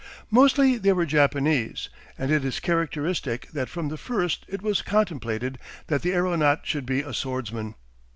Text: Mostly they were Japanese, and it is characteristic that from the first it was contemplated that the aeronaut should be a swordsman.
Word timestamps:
Mostly 0.31 0.77
they 0.79 0.93
were 0.93 1.05
Japanese, 1.05 1.89
and 2.17 2.31
it 2.31 2.43
is 2.43 2.59
characteristic 2.59 3.51
that 3.51 3.69
from 3.69 3.89
the 3.89 3.97
first 3.97 4.45
it 4.47 4.63
was 4.63 4.81
contemplated 4.81 5.59
that 5.89 6.01
the 6.01 6.11
aeronaut 6.15 6.61
should 6.65 6.87
be 6.87 7.01
a 7.01 7.13
swordsman. 7.13 7.75